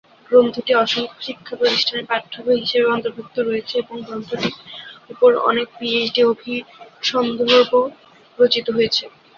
[0.29, 4.55] গ্রন্থটি অসংখ্য শিক্ষা প্রতিষ্ঠানের পাঠ্যবই হিসেবে অন্তর্ভুক্ত রয়েছে এবং গ্রন্থটির
[5.11, 7.71] উপর অনেক পিএইচডি অভিসন্দর্ভ
[8.39, 9.03] রচিত হয়েছে।